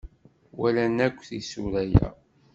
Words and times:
Walan 0.59 0.97
akk 1.07 1.19
isura-a. 1.39 2.07